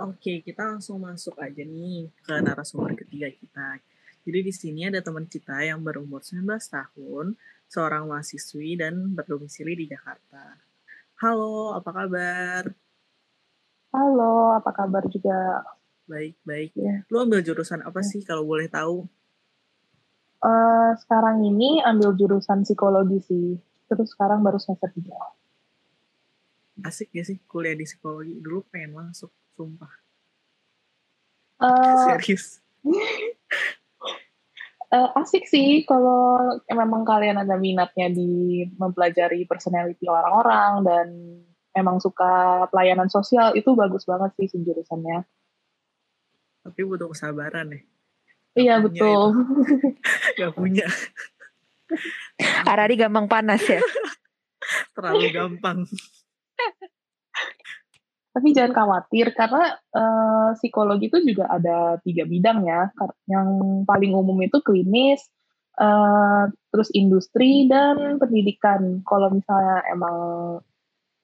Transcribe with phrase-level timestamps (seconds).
[0.00, 3.84] Oke, kita langsung masuk aja nih ke narasumber ketiga kita.
[4.24, 7.36] Jadi di sini ada teman kita yang berumur 19 tahun,
[7.68, 10.56] seorang mahasiswi dan berdomisili di Jakarta.
[11.20, 12.72] Halo, apa kabar?
[13.92, 15.68] Halo, apa kabar juga?
[16.08, 16.72] Baik, baik.
[16.80, 17.04] Ya.
[17.12, 19.04] Lu ambil jurusan apa sih kalau boleh tahu?
[20.40, 23.60] Uh, sekarang ini ambil jurusan psikologi sih.
[23.84, 26.88] Terus sekarang baru semester 3.
[26.88, 28.40] Asik gak sih kuliah di psikologi?
[28.40, 29.92] Dulu pengen masuk sumpah.
[31.60, 32.60] Uh, Serius.
[34.90, 41.06] uh, asik sih kalau memang kalian ada minatnya di mempelajari personality orang-orang dan
[41.76, 45.22] memang suka pelayanan sosial itu bagus banget sih jurusannya.
[46.66, 47.80] Tapi butuh kesabaran ya.
[48.58, 49.46] Iya betul.
[50.38, 50.86] Gak punya.
[52.66, 53.80] Arari gampang panas ya.
[54.94, 55.86] Terlalu gampang
[58.30, 62.86] tapi jangan khawatir karena uh, psikologi itu juga ada tiga bidang ya.
[63.26, 63.48] Yang
[63.90, 65.18] paling umum itu klinis
[65.82, 69.02] uh, terus industri dan pendidikan.
[69.02, 70.16] Kalau misalnya emang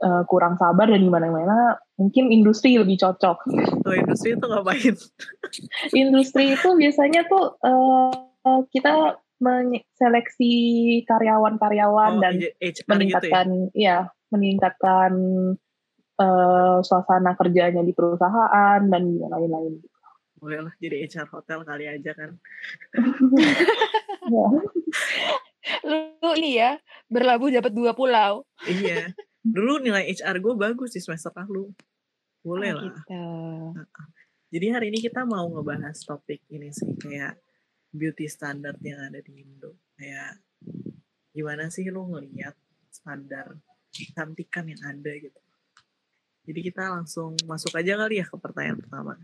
[0.03, 3.38] uh, kurang sabar dan gimana-gimana mungkin industri lebih cocok.
[3.86, 4.94] Oh industri itu ngapain?
[6.03, 9.22] Industri itu biasanya tuh uh, kita
[9.94, 10.55] seleksi
[11.05, 14.09] karyawan-karyawan oh, dan HR meningkatkan gitu ya?
[14.11, 15.12] ya meningkatkan
[16.20, 19.81] uh, suasana kerjanya di perusahaan dan lain-lain.
[20.36, 22.36] Boleh lah jadi HR hotel kali aja kan.
[24.28, 24.47] ya.
[26.22, 26.78] Lu ini ya
[27.11, 28.44] berlabuh dapat dua pulau.
[28.69, 29.11] iya.
[29.47, 31.72] Dulu nilai HR gue bagus di semester lalu.
[32.42, 32.84] Boleh oh, lah.
[32.84, 33.22] Gitu.
[34.47, 37.34] Jadi hari ini kita mau ngebahas topik ini sih kayak
[37.91, 39.75] beauty standard yang ada di Indo.
[39.98, 40.39] Kayak
[41.34, 42.55] gimana sih lu ngeliat
[42.92, 43.59] standar
[43.91, 45.41] kecantikan yang ada gitu.
[46.47, 49.19] Jadi kita langsung masuk aja kali ya ke pertanyaan pertama.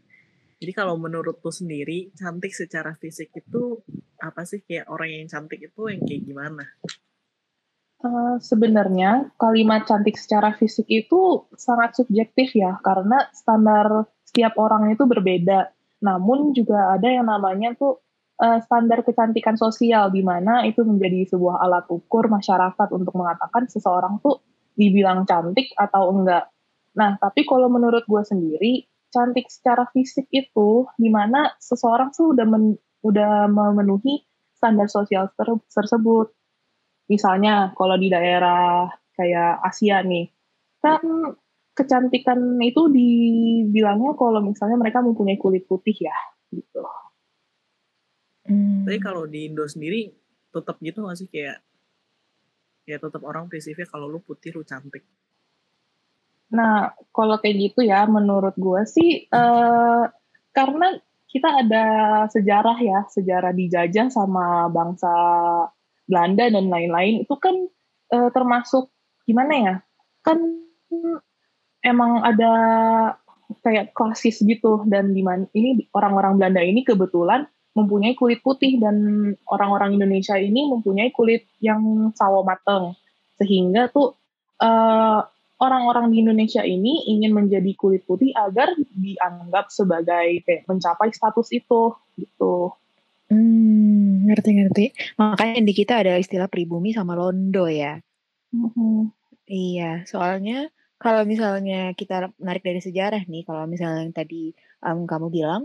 [0.62, 3.82] Jadi kalau menurut lu sendiri, cantik secara fisik itu
[4.22, 6.64] apa sih kayak orang yang cantik itu yang kayak gimana?
[8.02, 15.02] Uh, sebenarnya kalimat cantik secara fisik itu sangat subjektif ya, karena standar setiap orang itu
[15.02, 15.74] berbeda.
[16.02, 17.98] Namun juga ada yang namanya tuh
[18.38, 24.22] uh, standar kecantikan sosial, di mana itu menjadi sebuah alat ukur masyarakat untuk mengatakan seseorang
[24.22, 24.38] tuh
[24.78, 26.51] dibilang cantik atau enggak.
[26.92, 32.46] Nah, tapi kalau menurut gue sendiri, cantik secara fisik itu di mana seseorang tuh udah
[32.48, 34.24] men, udah memenuhi
[34.56, 36.32] standar sosial ter, tersebut.
[37.08, 40.32] Misalnya kalau di daerah kayak Asia nih,
[40.80, 41.00] kan
[41.72, 46.16] kecantikan itu dibilangnya kalau misalnya mereka mempunyai kulit putih ya,
[46.52, 46.84] gitu.
[48.48, 48.84] Hmm.
[48.84, 50.12] Tapi kalau di Indo sendiri
[50.52, 51.64] tetap gitu gak sih kayak
[52.84, 55.06] ya tetap orang prinsipnya kalau lu putih lu cantik.
[56.52, 60.04] Nah, kalau kayak gitu ya, menurut gue sih, uh,
[60.52, 61.00] karena
[61.32, 61.84] kita ada
[62.28, 65.08] sejarah ya, sejarah dijajah sama bangsa
[66.04, 67.56] Belanda dan lain-lain, itu kan
[68.12, 68.92] uh, termasuk
[69.24, 69.74] gimana ya,
[70.20, 70.38] kan
[71.80, 72.52] emang ada
[73.64, 78.96] kayak klasis gitu, dan di mana ini orang-orang Belanda ini kebetulan mempunyai kulit putih dan
[79.48, 82.92] orang-orang Indonesia ini mempunyai kulit yang sawo mateng,
[83.40, 84.12] sehingga tuh
[84.60, 85.24] uh,
[85.62, 91.94] orang-orang di Indonesia ini ingin menjadi kulit putih agar dianggap sebagai kayak mencapai status itu
[92.18, 92.74] gitu.
[93.30, 95.16] Hmm, ngerti-ngerti.
[95.16, 98.02] Makanya di kita ada istilah pribumi sama londo ya.
[98.52, 98.98] Mm-hmm.
[99.48, 100.68] Iya, soalnya
[101.00, 104.52] kalau misalnya kita menarik dari sejarah nih, kalau misalnya yang tadi
[104.84, 105.62] um, kamu bilang,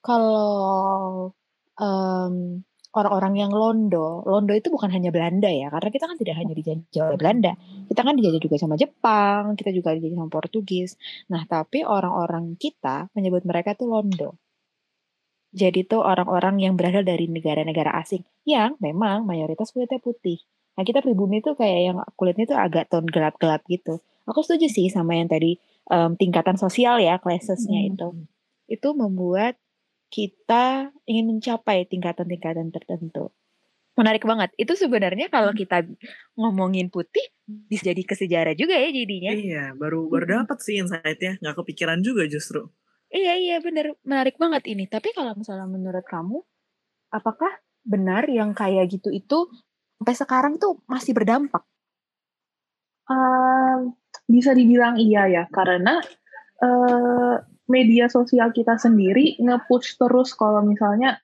[0.00, 1.30] kalau
[1.78, 2.64] um,
[2.94, 7.02] orang-orang yang Londo, Londo itu bukan hanya Belanda ya, karena kita kan tidak hanya dijajah
[7.10, 7.52] oleh Belanda,
[7.90, 10.94] kita kan dijajah juga sama Jepang, kita juga dijajah sama Portugis.
[11.28, 14.38] Nah, tapi orang-orang kita menyebut mereka tuh Londo.
[15.54, 20.42] Jadi tuh orang-orang yang berasal dari negara-negara asing yang memang mayoritas kulitnya putih.
[20.74, 24.02] Nah, kita pribumi tuh kayak yang kulitnya tuh agak tone gelap-gelap gitu.
[24.26, 25.54] Aku setuju sih sama yang tadi
[25.90, 27.90] um, tingkatan sosial ya, classesnya hmm.
[27.94, 28.08] itu.
[28.66, 29.54] Itu membuat
[30.14, 33.34] kita ingin mencapai tingkatan-tingkatan tertentu.
[33.98, 34.54] Menarik banget.
[34.54, 35.58] Itu sebenarnya kalau hmm.
[35.58, 35.82] kita
[36.38, 39.34] ngomongin putih bisa jadi ke sejarah juga ya jadinya.
[39.34, 40.34] Iya, baru baru hmm.
[40.46, 41.42] dapat sih insight-nya.
[41.42, 42.70] Nggak kepikiran juga justru.
[43.10, 43.98] Iya, iya bener.
[44.06, 44.86] Menarik banget ini.
[44.86, 46.38] Tapi kalau misalnya menurut kamu,
[47.10, 47.50] apakah
[47.82, 49.50] benar yang kayak gitu itu
[49.98, 51.62] sampai sekarang tuh masih berdampak?
[53.04, 53.94] Uh,
[54.30, 56.00] bisa dibilang iya ya, karena
[56.64, 57.36] uh,
[57.70, 61.20] media sosial kita sendiri nge-push terus kalau misalnya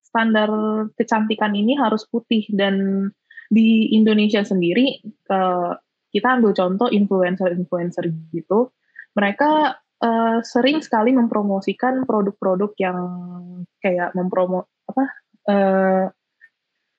[0.00, 0.48] standar
[0.96, 3.08] kecantikan ini harus putih dan
[3.52, 5.76] di Indonesia sendiri uh,
[6.12, 8.72] kita ambil contoh influencer-influencer gitu
[9.12, 12.98] mereka uh, sering sekali mempromosikan produk-produk yang
[13.78, 15.04] kayak mempromo apa
[15.48, 16.04] uh,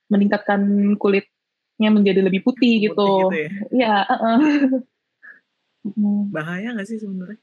[0.07, 2.93] meningkatkan kulitnya menjadi lebih putih gitu.
[2.93, 3.97] Putih gitu ya.
[4.05, 4.39] ya uh -uh.
[6.31, 7.39] Bahaya nggak sih sebenarnya?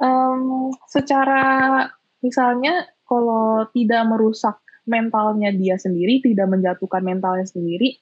[0.00, 1.42] Um, secara
[2.20, 7.98] misalnya kalau tidak merusak mentalnya dia sendiri, tidak menjatuhkan mentalnya sendiri,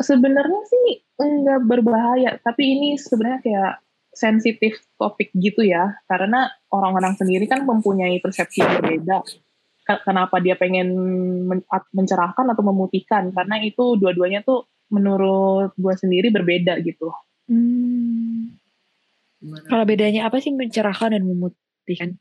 [0.00, 2.36] sebenarnya sih enggak berbahaya.
[2.40, 3.74] Tapi ini sebenarnya kayak
[4.10, 9.24] sensitif topik gitu ya, karena orang-orang sendiri kan mempunyai persepsi berbeda.
[10.06, 10.94] Kenapa dia pengen
[11.90, 13.34] mencerahkan atau memutihkan?
[13.34, 17.10] Karena itu dua-duanya tuh menurut gue sendiri berbeda gitu.
[17.50, 18.29] Hmm.
[19.40, 22.20] Kalau bedanya apa sih mencerahkan dan memutihkan?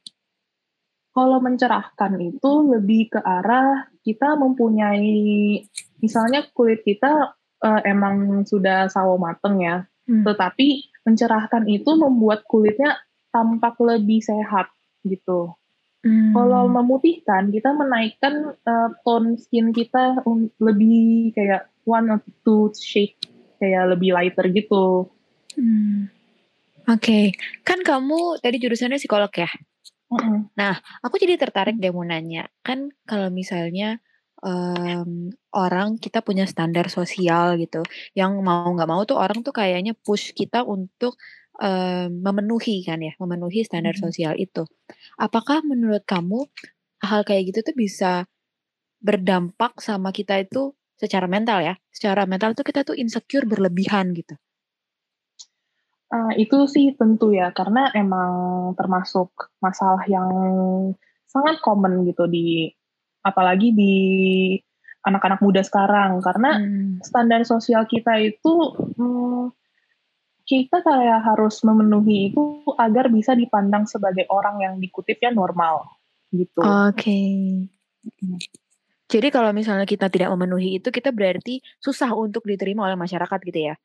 [1.11, 5.59] Kalau mencerahkan itu lebih ke arah kita mempunyai,
[5.99, 10.23] misalnya kulit kita uh, emang sudah sawo mateng ya, hmm.
[10.23, 12.95] tetapi mencerahkan itu membuat kulitnya
[13.35, 14.71] tampak lebih sehat
[15.03, 15.59] gitu.
[15.99, 16.31] Hmm.
[16.31, 20.23] Kalau memutihkan, kita menaikkan uh, tone skin kita
[20.63, 23.19] lebih kayak one or two shade,
[23.59, 25.11] kayak lebih lighter gitu.
[25.59, 26.07] Hmm.
[26.89, 27.25] Oke, okay.
[27.61, 29.45] kan kamu tadi jurusannya psikolog ya?
[30.09, 30.57] Mm-hmm.
[30.57, 30.73] Nah,
[31.05, 34.01] aku jadi tertarik deh mau nanya, kan kalau misalnya
[34.41, 37.85] um, orang kita punya standar sosial gitu,
[38.17, 41.13] yang mau nggak mau tuh orang tuh kayaknya push kita untuk
[41.61, 44.09] um, memenuhi kan ya, memenuhi standar mm-hmm.
[44.09, 44.65] sosial itu.
[45.21, 46.49] Apakah menurut kamu
[47.05, 48.25] hal kayak gitu tuh bisa
[48.97, 51.77] berdampak sama kita itu secara mental ya?
[51.93, 54.33] Secara mental tuh kita tuh insecure berlebihan gitu.
[56.09, 58.31] Uh, itu sih tentu ya, karena emang
[58.73, 59.29] termasuk
[59.61, 60.29] masalah yang
[61.29, 62.73] sangat common gitu di
[63.21, 63.95] apalagi di
[65.05, 67.05] anak-anak muda sekarang karena hmm.
[67.05, 68.53] standar sosial kita itu
[68.97, 69.53] hmm,
[70.49, 75.85] kita kayak harus memenuhi itu agar bisa dipandang sebagai orang yang dikutipnya normal
[76.33, 76.65] gitu.
[76.65, 77.05] Oke.
[77.05, 77.29] Okay.
[79.09, 83.73] Jadi kalau misalnya kita tidak memenuhi itu kita berarti susah untuk diterima oleh masyarakat gitu
[83.73, 83.75] ya?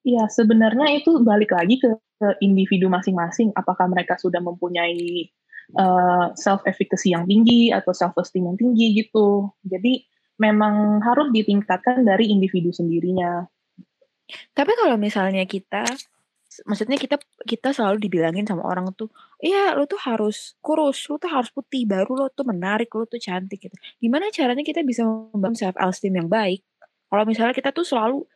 [0.00, 3.52] Iya, sebenarnya itu balik lagi ke, ke individu masing-masing.
[3.52, 5.28] Apakah mereka sudah mempunyai
[5.76, 9.50] uh, self efficacy yang tinggi atau self esteem yang tinggi gitu.
[9.62, 10.02] Jadi
[10.40, 13.44] memang harus ditingkatkan dari individu sendirinya.
[14.56, 15.84] Tapi kalau misalnya kita
[16.66, 17.14] maksudnya kita
[17.46, 19.06] kita selalu dibilangin sama orang tuh,
[19.38, 23.20] "Iya, lu tuh harus kurus, lu tuh harus putih, baru lu tuh menarik, lu tuh
[23.22, 23.76] cantik." gitu.
[24.02, 26.64] Gimana caranya kita bisa membangun self esteem yang baik?
[27.10, 28.26] Kalau misalnya kita tuh selalu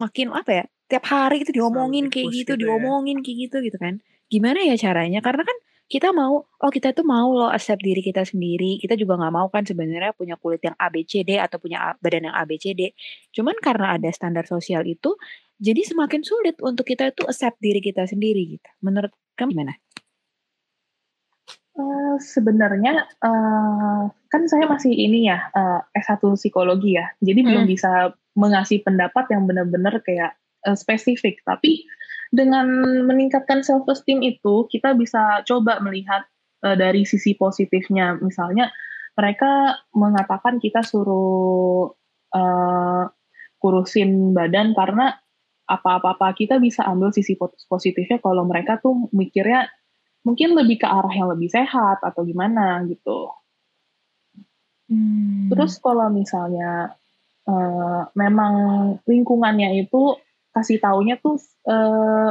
[0.00, 2.60] makin apa ya, tiap hari itu diomongin kayak gitu, gitu ya.
[2.68, 4.04] diomongin kayak gitu gitu kan.
[4.28, 5.24] Gimana ya caranya?
[5.24, 5.56] Karena kan
[5.88, 8.76] kita mau, oh kita tuh mau loh accept diri kita sendiri.
[8.76, 12.92] Kita juga nggak mau kan sebenarnya punya kulit yang ABCD atau punya badan yang ABCD.
[13.32, 15.16] Cuman karena ada standar sosial itu,
[15.56, 18.68] jadi semakin sulit untuk kita itu accept diri kita sendiri gitu.
[18.84, 19.74] Menurut kamu gimana?
[21.72, 27.48] Uh, sebenarnya uh, kan saya masih ini ya uh, S1 psikologi ya, jadi hmm.
[27.48, 30.36] belum bisa mengasih pendapat yang benar-benar kayak
[30.66, 31.86] uh, spesifik, tapi
[32.32, 32.66] dengan
[33.04, 36.24] meningkatkan self esteem itu kita bisa coba melihat
[36.64, 38.16] uh, dari sisi positifnya.
[38.18, 38.72] Misalnya
[39.12, 41.92] mereka mengatakan kita suruh
[42.32, 43.04] uh,
[43.60, 45.14] kurusin badan karena
[45.68, 47.38] apa-apa kita bisa ambil sisi
[47.70, 49.70] positifnya kalau mereka tuh mikirnya
[50.26, 53.30] mungkin lebih ke arah yang lebih sehat atau gimana gitu.
[54.90, 55.48] Hmm.
[55.48, 56.92] Terus kalau misalnya
[57.46, 58.54] uh, memang
[59.06, 60.18] lingkungannya itu
[60.52, 62.30] kasih taunya tuh uh,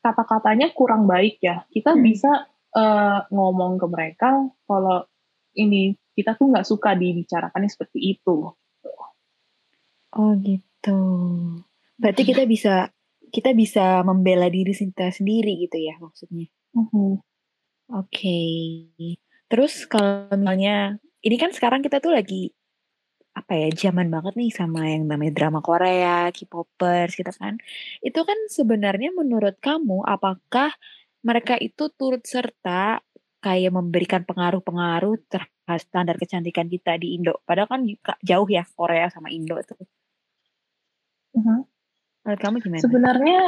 [0.00, 1.64] kata-katanya kurang baik ya.
[1.68, 2.02] Kita hmm.
[2.02, 4.30] bisa uh, ngomong ke mereka
[4.64, 5.04] kalau
[5.54, 8.52] ini kita tuh nggak suka dibicarakannya seperti itu.
[10.10, 11.00] Oh gitu.
[12.00, 12.90] Berarti kita bisa
[13.30, 16.50] kita bisa membela diri kita sendiri gitu ya maksudnya.
[16.74, 17.12] Uh -huh.
[17.94, 18.10] Oke.
[18.10, 19.20] Okay.
[19.50, 22.54] Terus kalau misalnya ini kan sekarang kita tuh lagi
[23.30, 27.56] apa ya, zaman banget nih sama yang namanya drama Korea, K-popers gitu kan.
[28.02, 30.74] Itu kan sebenarnya menurut kamu apakah
[31.22, 32.98] mereka itu turut serta
[33.40, 37.38] kayak memberikan pengaruh-pengaruh terhadap standar kecantikan kita di Indo?
[37.46, 37.82] Padahal kan
[38.20, 39.78] jauh ya Korea sama Indo itu.
[41.38, 41.62] Uh-huh.
[42.26, 42.82] Menurut kamu gimana?
[42.82, 43.40] Sebenarnya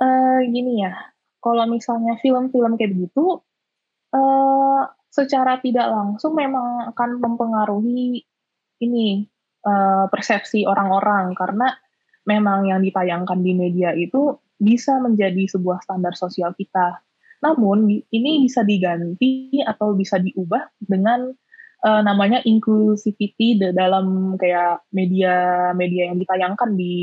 [0.00, 0.96] uh, gini ya,
[1.44, 3.44] kalau misalnya film-film kayak begitu,
[4.16, 8.26] uh, secara tidak langsung memang akan mempengaruhi
[8.82, 9.26] ini
[9.66, 11.74] uh, persepsi orang-orang karena
[12.24, 17.02] memang yang ditayangkan di media itu bisa menjadi sebuah standar sosial kita.
[17.44, 21.28] Namun ini bisa diganti atau bisa diubah dengan
[21.84, 26.96] uh, namanya inclusivity dalam kayak media-media yang ditayangkan di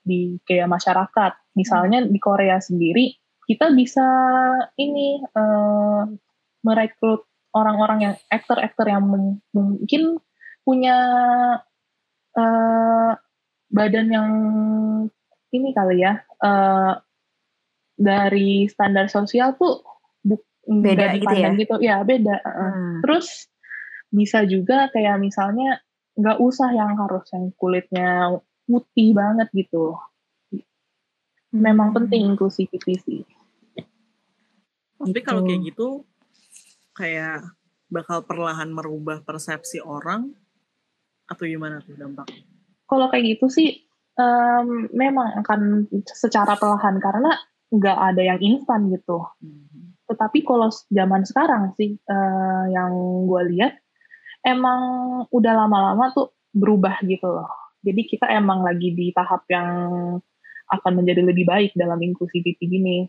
[0.00, 1.32] di kayak masyarakat.
[1.58, 3.12] Misalnya di Korea sendiri
[3.46, 4.06] kita bisa
[4.80, 6.02] ini uh,
[6.66, 9.04] merekrut orang-orang yang aktor-aktor yang
[9.54, 10.18] mungkin
[10.66, 10.98] punya
[12.34, 13.12] uh,
[13.70, 14.30] badan yang
[15.54, 16.98] ini kali ya uh,
[17.94, 19.86] dari standar sosial tuh
[20.66, 21.48] beda gitu ya?
[21.54, 21.74] gitu.
[21.78, 23.06] Ya beda hmm.
[23.06, 23.46] terus
[24.10, 25.78] bisa juga kayak misalnya
[26.18, 29.94] nggak usah yang harus yang kulitnya putih banget gitu.
[31.54, 31.96] Memang hmm.
[32.02, 33.22] penting inklusivity sih.
[34.96, 36.02] Tapi kalau kayak gitu
[36.96, 37.44] kayak
[37.86, 40.34] bakal perlahan merubah persepsi orang
[41.26, 42.26] atau gimana tuh dampak
[42.86, 47.34] kalau kayak gitu sih um, memang akan secara perlahan karena
[47.70, 49.26] nggak ada yang instan gitu.
[49.42, 49.94] Hmm.
[50.06, 52.92] Tetapi kalau zaman sekarang sih uh, yang
[53.26, 53.74] gue lihat
[54.46, 54.80] emang
[55.34, 57.50] udah lama-lama tuh berubah gitu loh.
[57.82, 59.70] Jadi kita emang lagi di tahap yang
[60.66, 63.06] akan menjadi lebih baik dalam inklusivity gini.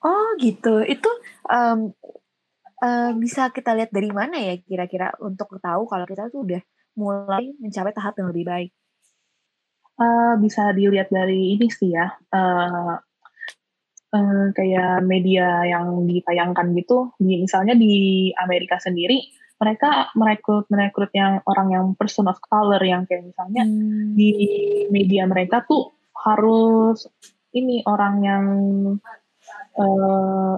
[0.00, 0.80] Oh gitu.
[0.84, 1.08] Itu
[1.48, 1.92] um,
[2.80, 6.62] uh, bisa kita lihat dari mana ya kira-kira untuk tahu kalau kita tuh udah
[6.96, 8.70] mulai mencapai tahap yang lebih baik?
[10.00, 12.96] Uh, bisa dilihat dari ini sih ya, uh,
[14.16, 19.20] uh, kayak media yang ditayangkan gitu, di, misalnya di Amerika sendiri,
[19.60, 24.16] mereka merekrut merekrut yang orang yang person of color yang kayak misalnya hmm.
[24.16, 24.30] di
[24.88, 27.04] media mereka tuh harus
[27.52, 28.44] ini orang yang
[29.76, 30.56] uh,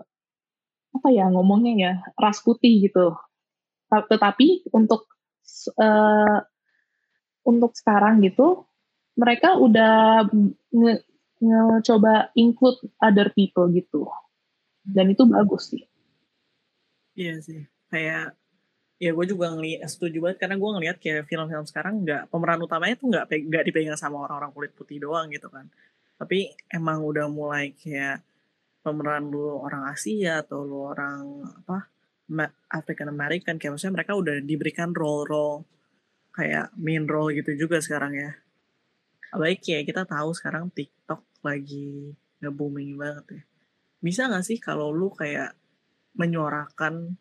[0.93, 3.17] apa ya ngomongnya ya ras putih gitu.
[3.89, 5.09] Tetapi untuk
[5.77, 6.39] uh,
[7.43, 8.65] untuk sekarang gitu
[9.13, 10.25] mereka udah
[10.73, 10.95] nge,
[11.43, 14.09] nge coba include other people gitu.
[14.83, 15.85] Dan itu bagus sih.
[17.13, 17.61] Iya sih.
[17.93, 18.35] Kayak
[18.97, 20.39] ya gue juga ngeliat setuju banget.
[20.41, 24.51] Karena gue ngeliat kayak film-film sekarang nggak pemeran utamanya tuh nggak nggak dipegang sama orang-orang
[24.57, 25.69] kulit putih doang gitu kan.
[26.17, 28.25] Tapi emang udah mulai kayak
[28.83, 31.87] pemeran lu orang Asia atau lu orang apa
[32.73, 35.65] African American kayak maksudnya mereka udah diberikan role-role
[36.33, 38.31] kayak main role gitu juga sekarang ya
[39.33, 42.13] baik ya kita tahu sekarang TikTok lagi
[42.43, 43.43] nge-booming banget ya.
[44.03, 45.55] Bisa gak sih kalau lu kayak
[46.19, 47.17] menyuarakan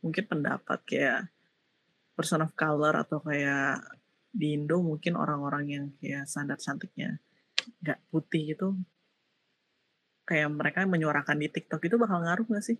[0.00, 1.28] mungkin pendapat kayak
[2.14, 3.82] person of color atau kayak
[4.30, 7.18] di Indo mungkin orang-orang yang kayak standar cantiknya
[7.82, 8.68] nggak putih itu
[10.28, 12.76] kayak mereka menyuarakan di TikTok itu bakal ngaruh gak sih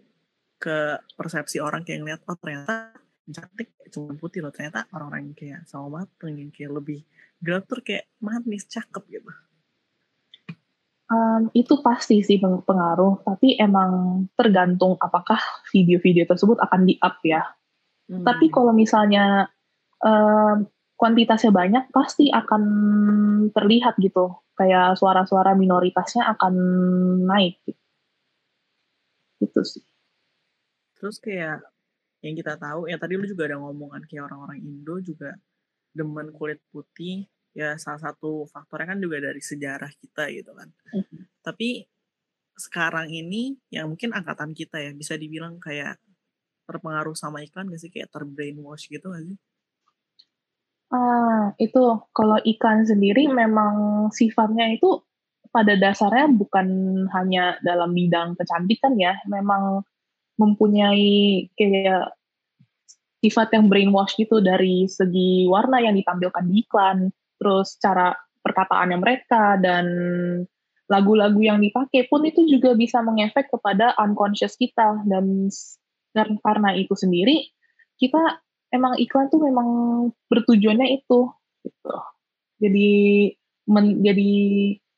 [0.61, 2.93] ke persepsi orang kayak ngeliat oh ternyata
[3.29, 7.01] cantik cuma putih loh ternyata orang-orang yang kayak sama mateng yang kayak lebih
[7.41, 9.31] gelap tuh kayak manis cakep gitu.
[11.09, 15.41] Um, itu pasti sih pengaruh tapi emang tergantung apakah
[15.73, 17.49] video-video tersebut akan di up ya.
[18.09, 18.25] Hmm.
[18.25, 19.53] tapi kalau misalnya
[20.01, 20.65] um,
[20.97, 22.63] kuantitasnya banyak pasti akan
[23.53, 26.55] terlihat gitu kayak suara-suara minoritasnya akan
[27.23, 27.83] naik gitu.
[29.39, 29.85] itu sih
[30.99, 31.63] terus kayak
[32.27, 35.39] yang kita tahu ya tadi lu juga ada ngomongan kayak orang-orang Indo juga
[35.95, 41.23] demen kulit putih ya salah satu faktornya kan juga dari sejarah kita gitu kan mm-hmm.
[41.47, 41.87] tapi
[42.59, 46.03] sekarang ini yang mungkin angkatan kita ya bisa dibilang kayak
[46.67, 49.39] terpengaruh sama iklan gak sih kayak terbrainwash gitu gak sih?
[50.89, 55.05] Ah, itu kalau iklan sendiri memang sifatnya itu
[55.53, 56.69] pada dasarnya bukan
[57.13, 59.85] hanya dalam bidang kecantikan ya, memang
[60.41, 62.17] mempunyai kayak
[63.21, 69.61] sifat yang brainwash gitu dari segi warna yang ditampilkan di iklan, terus cara perkataannya mereka
[69.61, 69.85] dan
[70.89, 75.51] lagu-lagu yang dipakai pun itu juga bisa mengefek kepada unconscious kita dan
[76.17, 77.53] karena itu sendiri
[78.01, 78.41] kita
[78.73, 79.69] emang iklan tuh memang
[80.29, 81.29] bertujuannya itu
[81.65, 81.95] gitu.
[82.59, 82.89] Jadi
[83.69, 84.31] men, jadi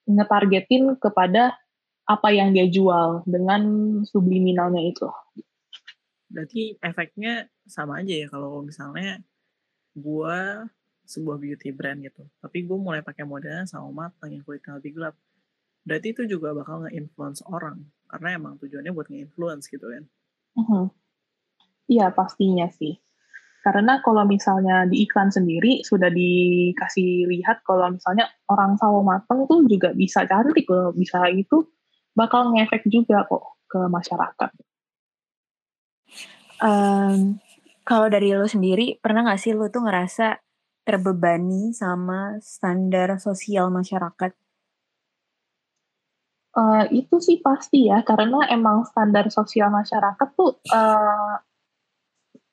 [0.09, 1.55] ngetargetin kepada
[2.09, 3.63] apa yang dia jual dengan
[4.03, 5.07] subliminalnya itu.
[6.31, 9.23] Berarti efeknya sama aja ya kalau misalnya
[9.95, 10.37] gue
[11.11, 15.15] sebuah beauty brand gitu, tapi gue mulai pakai modelnya sama matang yang kulitnya lebih gelap.
[15.83, 20.05] Berarti itu juga bakal nge-influence orang, karena emang tujuannya buat nge-influence gitu kan.
[20.55, 20.87] Uh-huh.
[21.91, 23.03] Iya pastinya sih.
[23.61, 29.69] Karena kalau misalnya di iklan sendiri sudah dikasih lihat kalau misalnya orang sawo mateng tuh
[29.69, 31.69] juga bisa cantik loh, bisa itu
[32.17, 34.51] bakal ngefek juga kok ke masyarakat.
[36.61, 37.37] Um,
[37.85, 40.41] kalau dari lo sendiri, pernah gak sih lo tuh ngerasa
[40.89, 44.33] terbebani sama standar sosial masyarakat?
[46.51, 51.39] Uh, itu sih pasti ya, karena emang standar sosial masyarakat tuh uh,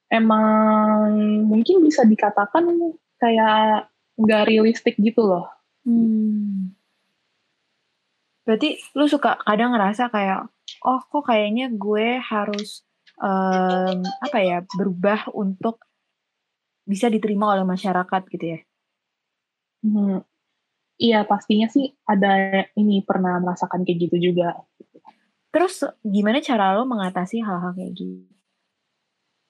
[0.08, 1.12] emang
[1.48, 2.68] mungkin bisa dikatakan
[3.20, 5.48] kayak nggak realistik gitu loh.
[5.84, 6.74] Hmm.
[8.48, 10.48] Berarti lu suka kadang ngerasa kayak,
[10.88, 12.88] oh kok kayaknya gue harus
[13.20, 15.84] um, apa ya berubah untuk
[16.88, 18.60] bisa diterima oleh masyarakat gitu ya?
[19.84, 20.24] Hmm.
[20.98, 24.58] Iya pastinya sih ada ini pernah merasakan kayak gitu juga.
[25.54, 28.37] Terus gimana cara lo mengatasi hal-hal kayak gitu?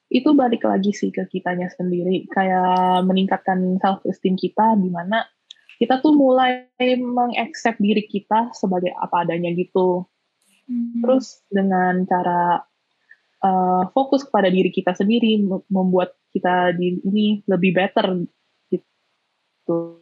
[0.08, 5.28] Itu balik lagi sih ke kitanya sendiri, kayak meningkatkan self esteem kita di mana
[5.78, 10.10] kita tuh mulai mengaccept diri kita sebagai apa adanya gitu.
[10.66, 11.04] Hmm.
[11.06, 12.66] Terus dengan cara
[13.46, 18.26] uh, fokus kepada diri kita sendiri membuat kita di ini lebih better
[18.72, 20.02] gitu.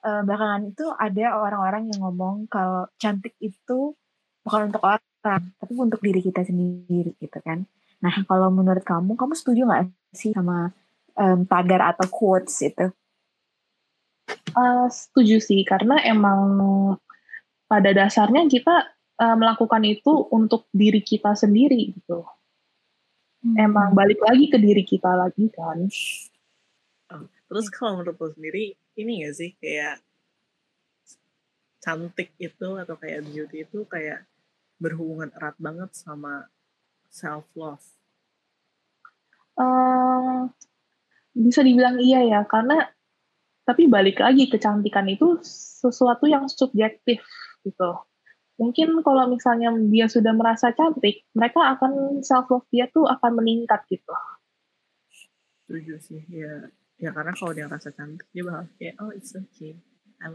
[0.00, 3.92] Uh, belakangan itu ada orang-orang yang ngomong kalau cantik itu
[4.40, 5.04] bukan untuk orang,
[5.60, 7.68] tapi untuk diri kita sendiri gitu kan.
[7.98, 10.70] Nah, kalau menurut kamu, kamu setuju nggak sih sama
[11.18, 12.94] um, tagar atau quotes itu?
[14.54, 16.40] Uh, setuju sih, karena emang
[17.68, 22.24] pada dasarnya kita uh, melakukan itu untuk diri kita sendiri gitu.
[23.42, 23.54] Hmm.
[23.58, 25.86] Emang balik lagi ke diri kita lagi kan.
[27.14, 30.02] Oh, terus kalau menurut lo sendiri, ini gak sih kayak
[31.78, 34.26] cantik itu atau kayak beauty itu kayak
[34.82, 36.50] berhubungan erat banget sama
[37.08, 37.84] self love?
[39.58, 40.46] Uh,
[41.34, 42.88] bisa dibilang iya ya, karena
[43.66, 47.20] tapi balik lagi kecantikan itu sesuatu yang subjektif
[47.66, 47.90] gitu
[48.58, 53.86] mungkin kalau misalnya dia sudah merasa cantik, mereka akan self love dia tuh akan meningkat
[53.86, 54.12] gitu.
[55.64, 56.66] Setuju sih, ya.
[56.98, 59.78] Ya karena kalau dia merasa cantik, dia bakal kayak, oh it's okay.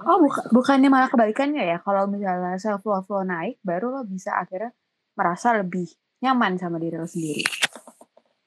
[0.08, 1.78] Oh, buka, bukannya malah kebalikannya ya?
[1.84, 4.72] Kalau misalnya self love lo naik, baru lo bisa akhirnya
[5.20, 5.92] merasa lebih
[6.24, 7.44] nyaman sama diri lo sendiri.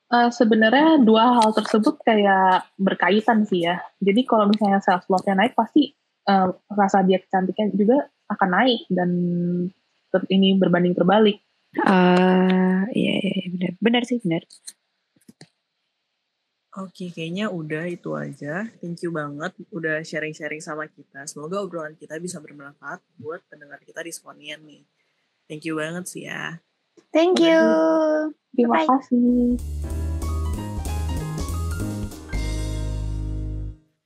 [0.06, 3.82] Uh, sebenarnya dua hal tersebut kayak berkaitan sih ya.
[4.00, 5.92] Jadi kalau misalnya self love-nya naik, pasti
[6.30, 9.10] uh, rasa dia cantiknya juga akan naik dan
[10.32, 11.42] ini berbanding terbalik.
[11.76, 14.48] Uh, iya, iya, benar, benar sih benar.
[16.76, 18.68] Oke, kayaknya udah itu aja.
[18.84, 21.24] Thank you banget udah sharing-sharing sama kita.
[21.24, 24.84] Semoga obrolan kita bisa bermanfaat buat pendengar kita di Sponian nih.
[25.48, 26.60] Thank you banget sih ya.
[27.16, 27.62] Thank you.
[28.52, 29.56] Terima kasih.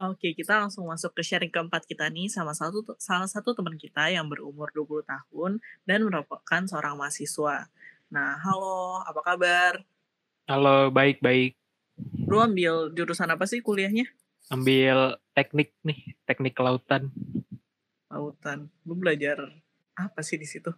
[0.00, 4.08] Oke, kita langsung masuk ke sharing keempat kita nih sama satu salah satu teman kita
[4.08, 7.68] yang berumur 20 tahun dan merupakan seorang mahasiswa.
[8.08, 9.84] Nah, halo, apa kabar?
[10.48, 11.54] Halo, baik-baik.
[12.26, 14.08] Lu ambil jurusan apa sih kuliahnya?
[14.48, 17.12] Ambil teknik nih, teknik kelautan.
[18.08, 18.72] Lautan.
[18.88, 19.52] Lu belajar
[19.94, 20.72] apa sih di situ?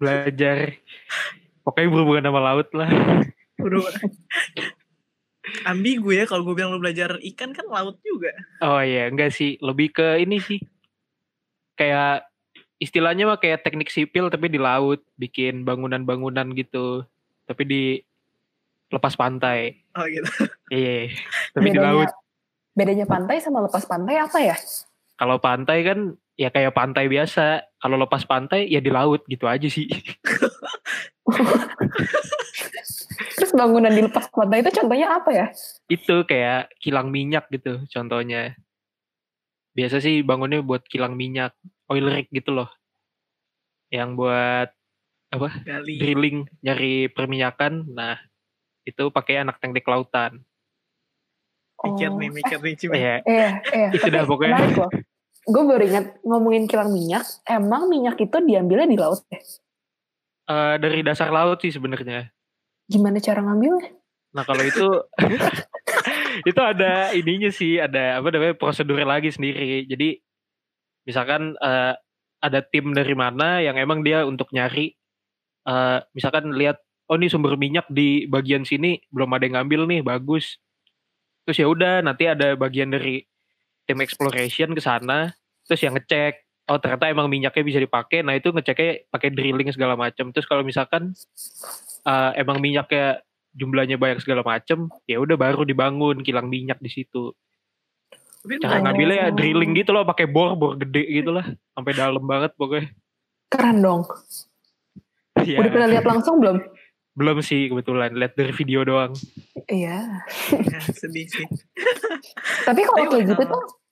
[0.00, 0.74] Belajar
[1.64, 2.88] pokoknya berhubungan sama laut lah.
[5.68, 8.32] ambigu ya kalau gue bilang lu belajar ikan kan laut juga.
[8.64, 10.60] Oh iya, enggak sih, lebih ke ini sih.
[11.76, 12.28] Kayak
[12.80, 17.04] istilahnya mah kayak teknik sipil tapi di laut, bikin bangunan-bangunan gitu.
[17.44, 17.82] Tapi di
[18.88, 19.84] lepas pantai.
[19.96, 20.28] Oh gitu.
[20.72, 21.12] Iya,
[21.52, 22.10] tapi bedanya, di laut.
[22.74, 24.56] Bedanya pantai sama lepas pantai apa ya?
[25.14, 25.98] Kalau pantai kan
[26.40, 27.68] ya kayak pantai biasa.
[27.78, 29.86] Kalau lepas pantai ya di laut gitu aja sih.
[33.38, 35.46] Terus bangunan di lepas pantai itu contohnya apa ya?
[35.90, 38.54] Itu kayak kilang minyak gitu contohnya.
[39.74, 41.50] Biasa sih bangunnya buat kilang minyak,
[41.90, 42.70] oil rig gitu loh.
[43.90, 44.68] Yang buat
[45.34, 45.48] apa?
[45.66, 45.98] Gali.
[45.98, 47.90] Drilling, nyari perminyakan.
[47.90, 48.14] Nah,
[48.86, 50.46] itu pakai anak teknik lautan.
[51.84, 52.16] Mikir oh.
[52.16, 52.94] nih, mikir nih cuma.
[52.94, 53.50] Iya, iya.
[53.74, 53.88] iya.
[53.92, 54.62] Itu dah pokoknya.
[55.44, 59.36] Gue baru ingat ngomongin kilang minyak, emang minyak itu diambilnya di laut ya?
[60.44, 62.28] Uh, dari dasar laut sih sebenarnya.
[62.84, 63.96] Gimana cara ngambilnya?
[64.36, 64.88] Nah kalau itu
[66.50, 69.88] itu ada ininya sih, ada apa namanya prosedur lagi sendiri.
[69.88, 70.20] Jadi
[71.08, 71.96] misalkan uh,
[72.44, 74.92] ada tim dari mana yang emang dia untuk nyari,
[75.64, 76.76] uh, misalkan lihat
[77.08, 80.60] oh ini sumber minyak di bagian sini belum ada yang ngambil nih bagus.
[81.48, 83.24] Terus ya udah nanti ada bagian dari
[83.88, 85.32] tim exploration ke sana,
[85.64, 88.24] terus yang ngecek oh ternyata emang minyaknya bisa dipakai.
[88.24, 91.12] Nah itu ngeceknya pakai drilling segala macam terus kalau misalkan
[92.08, 93.20] uh, emang minyaknya
[93.54, 97.32] jumlahnya banyak segala macam ya udah baru dibangun kilang minyak di situ.
[98.60, 102.52] Cara ngambilnya ya drilling gitu loh pakai bor bor gede gitu lah sampai dalam banget
[102.56, 102.92] pokoknya.
[103.48, 104.02] Keren dong.
[105.44, 105.60] Ya.
[105.60, 106.56] udah pernah lihat langsung belum?
[107.14, 108.16] Belum sih kebetulan.
[108.16, 109.12] Lihat dari video doang.
[109.68, 110.24] Iya.
[110.50, 111.46] Ya, sedih sih.
[112.68, 113.83] Tapi kalau kayak gitu tuh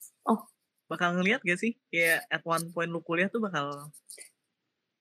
[0.92, 3.88] bakal ngeliat gak sih kayak at one point lu kuliah tuh bakal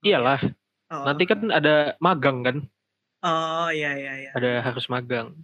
[0.01, 0.39] iyalah
[0.87, 1.03] oh.
[1.03, 2.57] nanti kan ada magang kan
[3.27, 5.35] oh iya iya iya ada harus magang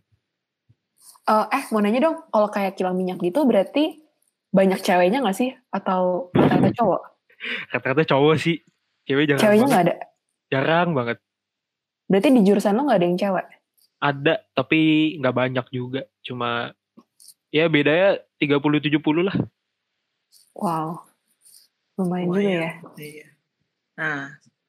[1.27, 4.07] uh, eh mau nanya dong kalau kayak kilang minyak gitu berarti
[4.51, 5.51] banyak ceweknya gak sih?
[5.69, 7.01] Atau rata-rata cowok?
[7.73, 8.57] Rata-rata cowok sih.
[9.07, 9.75] Cewek jarang Ceweknya banget.
[9.75, 9.95] gak ada?
[10.47, 11.17] Jarang banget.
[12.07, 13.47] Berarti di jurusan lo gak ada yang cewek?
[13.97, 14.79] Ada, tapi
[15.17, 16.01] nggak banyak juga.
[16.21, 16.69] Cuma
[17.49, 19.37] ya bedanya 30-70 lah.
[20.57, 21.05] Wow.
[21.97, 22.71] Lumayan juga ya.
[22.97, 23.27] Iya.
[23.97, 24.21] Nah,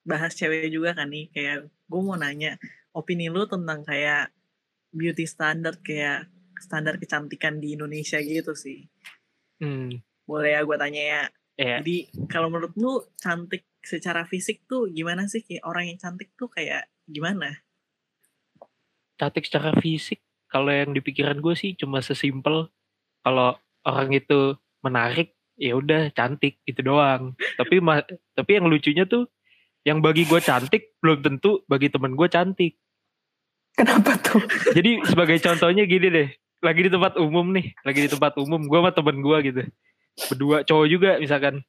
[0.05, 1.33] bahas cewek juga kan nih.
[1.33, 2.61] Kayak gue mau nanya,
[2.93, 4.33] opini lu tentang kayak
[4.93, 6.29] beauty standard kayak
[6.61, 8.85] standar kecantikan di Indonesia gitu sih.
[9.61, 10.01] Hmm.
[10.29, 11.23] Boleh ya gue tanya ya.
[11.59, 15.43] Ya, Jadi kalau menurut lu cantik secara fisik tuh gimana sih?
[15.43, 17.65] Kayak orang yang cantik tuh kayak gimana?
[19.19, 20.23] cantik secara fisik.
[20.49, 22.71] Kalau yang di pikiran gue sih cuma sesimpel
[23.21, 27.35] kalau orang itu menarik, ya udah cantik itu doang.
[27.59, 29.27] tapi ma- tapi yang lucunya tuh
[29.83, 32.79] yang bagi gue cantik belum tentu bagi temen gue cantik.
[33.79, 34.43] Kenapa tuh?
[34.75, 36.29] Jadi sebagai contohnya gini deh,
[36.63, 39.63] lagi di tempat umum nih, lagi di tempat umum, gue sama temen gue gitu,
[40.35, 41.63] berdua cowok juga misalkan.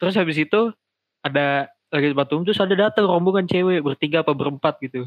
[0.00, 0.72] Terus habis itu
[1.20, 5.04] ada lagi di tempat umum terus ada datang rombongan cewek bertiga apa berempat gitu.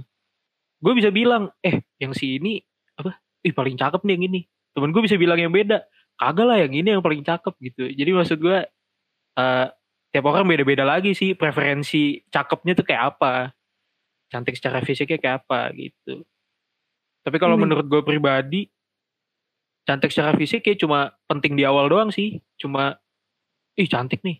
[0.77, 2.61] Gue bisa bilang, eh yang si ini
[2.99, 3.17] apa?
[3.41, 4.41] Ih paling cakep nih yang ini.
[4.77, 5.81] Temen gue bisa bilang yang beda,
[6.15, 7.83] kagak lah yang ini yang paling cakep gitu.
[7.89, 8.59] Jadi maksud gue,
[9.37, 9.67] eh
[10.13, 13.49] tiap orang beda-beda lagi sih preferensi cakepnya tuh kayak apa
[14.29, 16.21] cantik secara fisiknya kayak apa gitu.
[17.23, 17.65] Tapi kalau Hmm.
[17.65, 18.69] menurut gue pribadi,
[19.85, 22.41] cantik secara fisik ya cuma penting di awal doang sih.
[22.57, 22.97] Cuma,
[23.73, 24.37] ih cantik nih.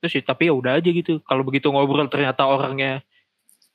[0.00, 1.18] Terus ya, tapi ya udah aja gitu.
[1.24, 3.02] Kalau begitu ngobrol ternyata orangnya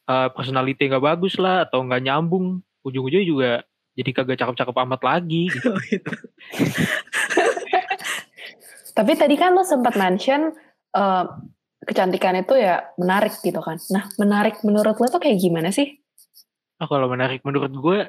[0.04, 3.52] eh, personality nggak bagus lah atau nggak nyambung, ujung-ujungnya juga
[3.94, 5.44] jadi kagak cakep-cakep amat lagi.
[5.50, 5.72] Gitu.
[5.94, 6.12] Gitu.
[8.94, 10.54] Tapi tadi kan lo sempat mention
[10.94, 11.26] eh,
[11.84, 13.78] kecantikan itu ya menarik gitu kan.
[13.92, 16.00] Nah, menarik menurut lo tuh kayak gimana sih?
[16.80, 18.00] Nah, kalau menarik menurut gue,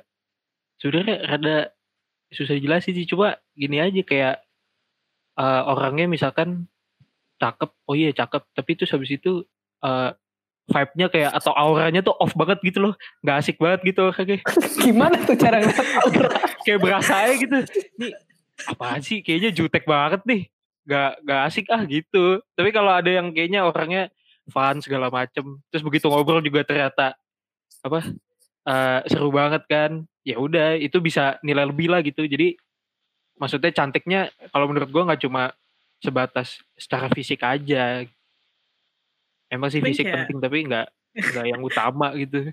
[0.78, 1.56] sebenarnya rada
[2.30, 3.08] susah jelasin sih.
[3.08, 4.36] Coba gini aja kayak
[5.40, 6.68] eh, orangnya misalkan
[7.42, 9.42] cakep, oh iya cakep, tapi terus habis itu
[9.82, 10.10] eh,
[10.64, 14.40] vibe-nya kayak atau auranya tuh off banget gitu loh, nggak asik banget gitu orangnya.
[14.84, 16.28] Gimana tuh cara ngeliat aura?
[16.64, 17.58] kayak berasa aja gitu.
[18.00, 18.12] Nih
[18.70, 19.20] apaan sih?
[19.20, 20.42] Kayaknya jutek banget nih.
[20.84, 22.44] Gak, gak asik ah gitu.
[22.52, 24.12] Tapi kalau ada yang kayaknya orangnya
[24.48, 25.56] fun segala macem.
[25.72, 27.16] Terus begitu ngobrol juga ternyata
[27.80, 28.04] apa
[28.68, 30.04] eh, seru banget kan.
[30.24, 32.24] Ya udah itu bisa nilai lebih lah gitu.
[32.24, 32.56] Jadi
[33.40, 35.52] maksudnya cantiknya kalau menurut gua nggak cuma
[36.00, 38.04] sebatas secara fisik aja.
[39.48, 42.52] Emang sih fisik kayak- penting tapi nggak nggak yang utama gitu.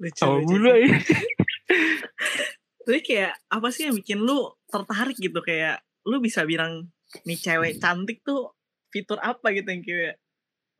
[0.00, 0.96] Lucu, Tahu lucu ya.
[2.86, 6.88] Tapi kayak apa sih yang bikin lu tertarik gitu kayak lu bisa bilang
[7.26, 8.54] nih cewek cantik tuh
[8.90, 10.14] fitur apa gitu yang kayak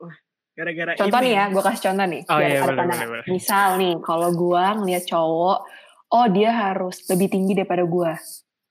[0.01, 0.17] wah
[0.61, 1.27] gara-gara Contoh ini.
[1.31, 2.23] nih ya, gue kasih contoh nih.
[2.27, 3.25] Oh iya, boleh, boleh, boleh.
[3.31, 5.59] Misal nih, kalau gue ngeliat cowok,
[6.11, 8.13] oh dia harus lebih tinggi daripada gue.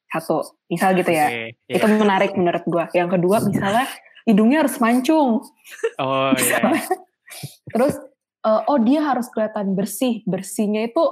[0.09, 1.49] Satu, misal gitu ya.
[1.65, 1.97] Itu iya.
[1.97, 2.85] menarik menurut gue.
[2.93, 3.85] Yang kedua, misalnya
[4.27, 5.41] hidungnya harus mancung.
[5.97, 6.61] Oh iya.
[7.73, 7.93] Terus,
[8.45, 10.21] eh, oh dia harus kelihatan bersih.
[10.29, 11.03] Bersihnya itu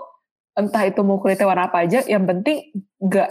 [0.57, 3.29] entah itu mau kulitnya warna apa aja, yang penting gak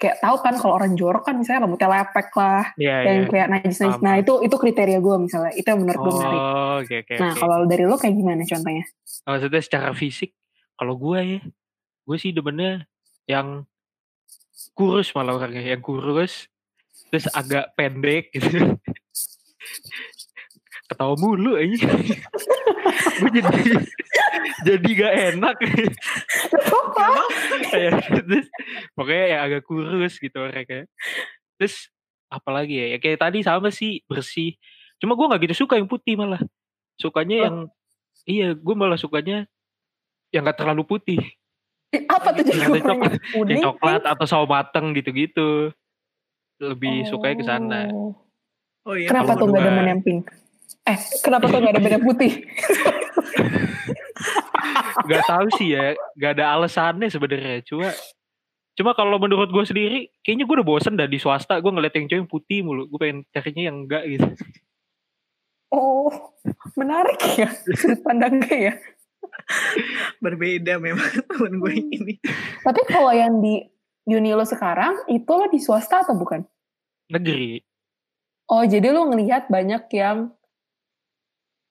[0.00, 3.28] kayak tahu kan kalau orang jorok kan misalnya rambutnya lepek lah, Iya, yang iya.
[3.28, 4.00] kayak najis-najis.
[4.00, 5.52] Paham, Nah itu itu kriteria gue misalnya.
[5.52, 6.40] Itu yang menurut gue menarik.
[6.40, 7.14] Oh, oke oke.
[7.20, 7.40] Nah oke.
[7.44, 8.84] kalau dari lo kayak gimana contohnya?
[9.20, 10.32] maksudnya secara fisik,
[10.80, 11.40] kalau gue ya,
[12.08, 12.88] gue sih demennya
[13.28, 13.68] yang
[14.72, 16.48] kurus malah orangnya, yang kurus,
[17.12, 18.48] terus agak pendek gitu.
[20.90, 21.86] Ketawa mulu aja.
[23.22, 23.56] gue jadi
[24.66, 25.56] jadi gak enak.
[27.70, 28.46] Ya, terus
[28.92, 30.90] pokoknya yang agak kurus gitu orangnya.
[31.56, 31.88] Terus
[32.26, 34.58] apalagi ya, ya kayak tadi sama sih bersih.
[34.98, 36.42] Cuma gue nggak gitu suka yang putih malah.
[36.98, 37.42] Sukanya Oh.
[37.46, 37.56] yang
[38.26, 39.46] iya, gue malah sukanya
[40.30, 41.20] yang gak terlalu putih.
[42.06, 43.00] Apa tuh jadi coklat- yang
[43.30, 43.54] kuning?
[43.58, 45.70] Yang coklat atau sawo mateng gitu-gitu.
[46.60, 47.80] Lebih sukanya ke sana.
[47.90, 48.12] Oh.
[48.84, 49.08] Oh iya.
[49.08, 50.26] Kenapa tuh gak demen yang pink?
[50.86, 52.32] Eh, kenapa tuh gak ada beda putih?
[55.10, 57.64] Gak tahu sih ya, gak ada alasannya sebenarnya.
[57.64, 57.88] Cuma
[58.80, 61.60] Cuma kalau menurut gue sendiri, kayaknya gue udah bosen dah di swasta.
[61.60, 62.88] Gue ngeliat yang cewek putih mulu.
[62.88, 64.28] Gue pengen carinya yang enggak gitu.
[65.70, 66.10] Oh,
[66.74, 68.74] menarik ya sudut pandangnya ya.
[70.18, 72.18] Berbeda memang temen gue ini.
[72.66, 73.70] Tapi kalau yang di
[74.10, 76.42] uni lo sekarang, itu lo di swasta atau bukan?
[77.14, 77.62] Negeri.
[78.50, 80.34] Oh, jadi lo ngelihat banyak yang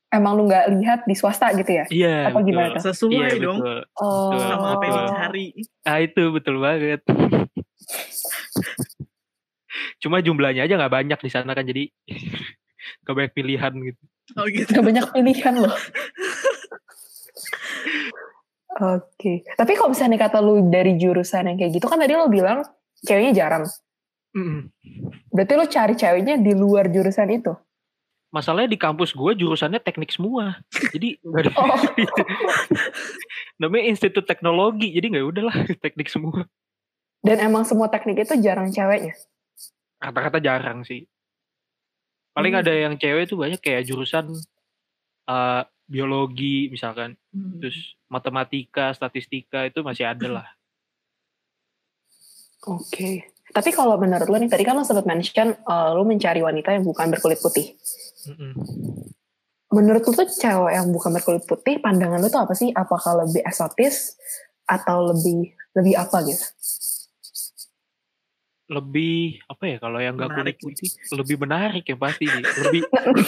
[0.09, 1.85] emang lo nggak lihat di swasta gitu ya?
[1.87, 2.47] Iya, Apa betul.
[2.49, 2.81] gimana tuh?
[2.85, 3.77] Sesuai Iya, dong betul.
[3.95, 4.41] Oh, Betul.
[4.45, 5.05] sama apa yang Betul.
[5.07, 5.45] dicari.
[5.83, 7.01] Ah itu betul banget.
[9.99, 11.87] Cuma jumlahnya aja nggak banyak di sana kan jadi
[13.05, 14.01] gak banyak pilihan gitu.
[14.35, 14.69] Oh gitu.
[14.71, 15.75] Gak banyak pilihan loh.
[18.79, 19.43] Oke.
[19.43, 22.63] Tapi kalau misalnya kata lu dari jurusan yang kayak gitu kan tadi lo bilang
[23.03, 23.63] ceweknya jarang.
[24.31, 24.69] Mm-mm.
[25.33, 27.51] Berarti lo cari ceweknya di luar jurusan itu?
[28.29, 30.61] Masalahnya di kampus gue jurusannya teknik semua.
[30.93, 31.51] Jadi nggak ada.
[31.57, 31.65] Oh.
[33.57, 34.93] Namanya Institut Teknologi.
[34.93, 36.45] Jadi nggak udahlah teknik semua.
[37.25, 39.17] Dan emang semua teknik itu jarang ceweknya?
[39.97, 41.09] Kata-kata jarang sih.
[42.31, 42.61] Paling Hmm.
[42.61, 44.29] ada yang cewek tuh banyak kayak jurusan
[45.25, 47.17] eh, biologi misalkan.
[47.33, 47.57] Hmm.
[47.57, 50.47] Terus matematika, statistika itu masih ada lah.
[52.65, 53.28] Oke.
[53.49, 56.85] Tapi kalau menurut lo nih, tadi kan lo sempat mention uh, lo mencari wanita yang
[56.85, 57.73] bukan berkulit putih.
[58.29, 58.53] Mm-mm.
[59.73, 62.69] Menurut lo tuh cewek yang bukan berkulit putih, pandangan lo tuh apa sih?
[62.73, 64.17] Apakah lebih eksotis
[64.69, 66.45] atau lebih lebih apa gitu?
[68.69, 72.43] Lebih apa ya kalau yang nggak kulit putih lebih menarik ya pasti sih.
[72.69, 72.81] Lebih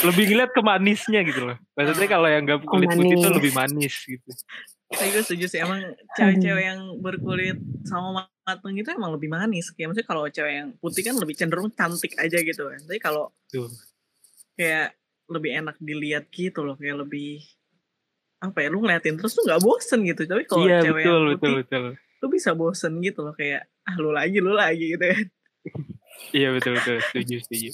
[0.05, 1.57] lebih ngeliat ke manisnya gitu loh.
[1.73, 3.37] Maksudnya kalau yang nggak kulit putih itu manis.
[3.41, 4.29] lebih manis gitu.
[4.91, 5.79] Tapi gue setuju sih emang
[6.19, 7.55] cewek-cewek yang berkulit
[7.87, 9.71] sama mateng itu emang lebih manis.
[9.71, 12.81] Kayak maksudnya kalau cewek yang putih kan lebih cenderung cantik aja gitu kan.
[12.83, 13.31] Tapi kalau
[14.59, 14.99] kayak
[15.31, 17.39] lebih enak dilihat gitu loh, kayak lebih
[18.41, 20.27] apa ya lu ngeliatin terus tuh nggak bosen gitu.
[20.27, 21.85] Tapi kalau Iya cewek betul yang betul putih betul.
[22.21, 25.25] lu bisa bosen gitu loh kayak ah lu lagi lu lagi gitu kan.
[26.35, 27.71] Iya betul betul setuju setuju.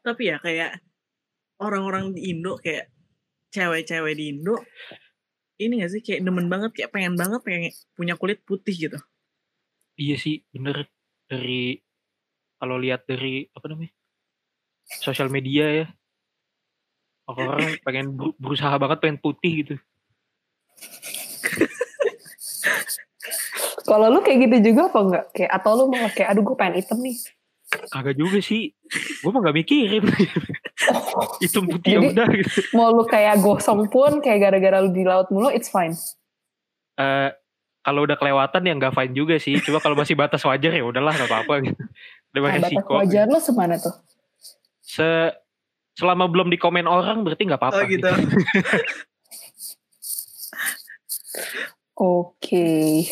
[0.00, 0.80] Tapi ya kayak
[1.60, 2.88] orang-orang di Indo kayak
[3.52, 4.64] cewek-cewek di Indo
[5.60, 8.98] ini gak sih kayak demen banget kayak pengen banget pengen punya kulit putih gitu.
[10.00, 10.88] Iya sih bener
[11.28, 11.76] dari
[12.56, 13.92] kalau lihat dari apa namanya
[15.04, 15.86] sosial media ya
[17.28, 19.76] orang pengen ber- berusaha banget pengen putih gitu.
[23.84, 25.24] Kalau lu kayak gitu juga apa enggak?
[25.34, 27.16] Kayak atau lu malah kayak aduh gue pengen hitam nih.
[27.90, 28.70] Kagak juga sih.
[29.22, 30.04] Gue mah gak mikirin.
[31.38, 32.60] Hitam putih ya Jadi- udah gitu.
[32.72, 35.92] Mau lu kayak gosong pun kayak gara-gara lu di laut mulu it's fine.
[36.96, 37.28] Eh,
[37.80, 39.56] kalau udah kelewatan ya nggak fine juga sih.
[39.60, 41.82] Cuma kalau masih batas wajar ya udahlah nggak apa-apa gitu.
[42.30, 43.94] Udah Nah, batas wajar lu semana tuh?
[44.80, 45.06] Se
[45.94, 47.82] selama belum dikomen orang berarti nggak apa-apa.
[47.82, 48.08] Oh gitu.
[52.00, 53.04] Oke.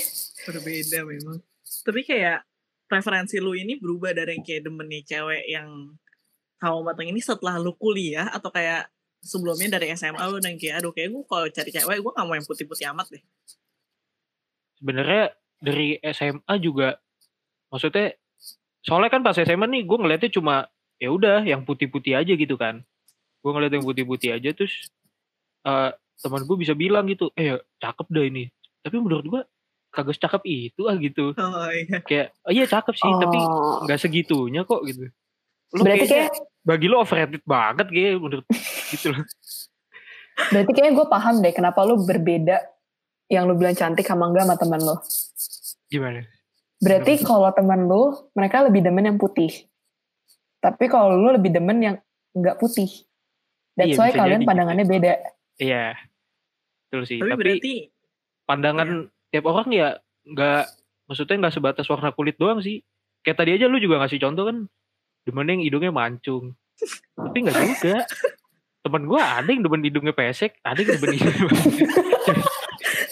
[0.49, 1.39] Berbeda memang.
[1.85, 2.45] Tapi kayak
[2.89, 5.93] preferensi lu ini berubah dari yang kayak demen nih cewek yang
[6.59, 8.91] sama matang ini setelah lu kuliah atau kayak
[9.23, 12.35] sebelumnya dari SMA lu dan kayak aduh kayak gue kalau cari cewek gue gak mau
[12.35, 13.23] yang putih-putih amat deh.
[14.79, 16.99] Sebenarnya dari SMA juga
[17.71, 18.15] maksudnya
[18.83, 22.83] soalnya kan pas SMA nih gue ngeliatnya cuma ya udah yang putih-putih aja gitu kan.
[23.43, 24.91] Gue ngeliat yang putih-putih aja terus
[25.67, 28.51] eh teman gue bisa bilang gitu, eh cakep dah ini.
[28.83, 29.43] Tapi menurut gue
[29.95, 31.35] kagak cakep itu ah gitu.
[31.35, 31.99] Oh iya.
[32.03, 33.83] Kayak oh, iya cakep sih tapi Oh.
[33.87, 35.11] nggak segitunya kok gitu.
[35.75, 38.47] Lu Berarti kayaknya kayak bagi lo overrated banget kayak menurut
[38.93, 39.25] gitu loh.
[40.55, 42.63] berarti kayak gue paham deh kenapa lu berbeda
[43.29, 44.97] yang lu bilang cantik sama enggak sama teman lu.
[45.93, 46.21] Gimana?
[46.81, 49.69] Berarti kalau teman lu mereka lebih demen yang putih.
[50.59, 51.97] Tapi kalau lu lebih demen yang
[52.33, 52.89] enggak putih.
[53.77, 55.13] That's Iya, why kalian jadi pandangannya beda.
[55.61, 55.95] Iya.
[56.89, 57.19] Betul sih.
[57.21, 57.75] Tapi, Tapi, berarti
[58.49, 58.89] pandangan
[59.29, 59.89] tiap orang ya
[60.25, 60.65] nggak
[61.07, 62.83] maksudnya nggak sebatas warna kulit doang sih.
[63.23, 64.57] Kayak tadi aja lu juga ngasih contoh kan
[65.29, 66.57] demen yang hidungnya mancung.
[67.13, 68.09] Tapi nggak juga.
[68.81, 71.53] Temen gue ada yang demen hidungnya pesek, ada yang demen hidungnya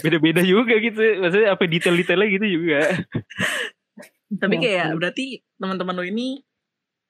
[0.01, 1.03] beda-beda juga gitu.
[1.21, 2.81] Maksudnya apa detail-detailnya gitu juga.
[4.27, 6.43] tapi Ya kayak berarti teman-teman lu ini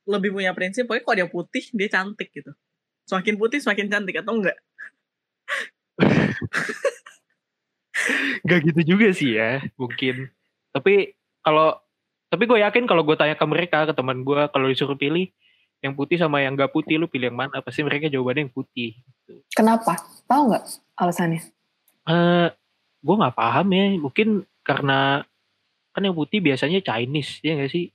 [0.06, 2.52] lebih punya prinsip pokoknya kalau dia putih dia cantik gitu.
[3.06, 4.58] Semakin putih semakin cantik atau enggak?
[8.46, 10.30] Gak gitu juga sih ya, mungkin.
[10.70, 11.78] Tapi kalau
[12.26, 15.30] tapi gue yakin kalau gue tanya ke mereka, ke teman gue, kalau disuruh pilih
[15.84, 17.62] yang putih sama yang gak putih, lu pilih yang mana?
[17.62, 18.98] Pasti mereka jawabannya yang putih.
[19.54, 19.94] Kenapa?
[20.26, 20.64] Tahu nggak
[20.98, 21.42] alasannya?
[22.06, 22.48] Eh,
[23.02, 23.84] gue nggak paham ya.
[24.02, 24.28] Mungkin
[24.66, 25.22] karena
[25.94, 27.94] kan yang putih biasanya Chinese, ya gak sih?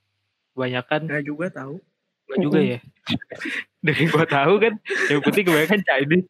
[0.56, 1.74] Kebanyakan Enggak juga tahu.
[2.28, 2.78] Nggak juga ya.
[3.84, 4.74] Dari gue tahu kan,
[5.12, 6.26] yang putih kebanyakan Chinese.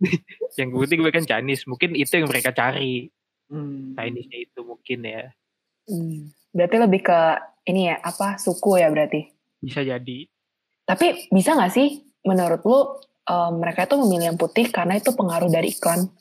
[0.59, 1.63] yang putih kebanyakan Chinese.
[1.71, 3.13] Mungkin itu yang mereka cari.
[3.53, 3.93] Hmm.
[3.95, 5.31] Chinese-nya itu mungkin ya.
[5.87, 6.33] Hmm.
[6.53, 7.21] Berarti lebih ke
[7.67, 9.27] ini ya apa suku ya berarti.
[9.59, 10.29] Bisa jadi.
[10.85, 12.79] Tapi bisa nggak sih menurut lu
[13.27, 16.13] eh, mereka itu memilih yang putih karena itu pengaruh dari iklan?